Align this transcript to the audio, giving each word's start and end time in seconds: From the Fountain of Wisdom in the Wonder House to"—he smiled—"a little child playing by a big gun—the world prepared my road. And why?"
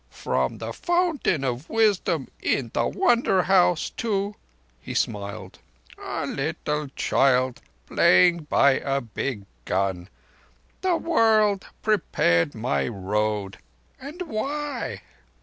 From 0.09 0.57
the 0.57 0.73
Fountain 0.73 1.43
of 1.43 1.69
Wisdom 1.69 2.27
in 2.41 2.71
the 2.73 2.87
Wonder 2.87 3.43
House 3.43 3.91
to"—he 3.97 4.95
smiled—"a 4.95 6.25
little 6.25 6.87
child 6.95 7.61
playing 7.85 8.45
by 8.45 8.79
a 8.79 8.99
big 8.99 9.45
gun—the 9.65 10.97
world 10.97 11.67
prepared 11.83 12.55
my 12.55 12.87
road. 12.87 13.59
And 13.99 14.23
why?" 14.23 15.01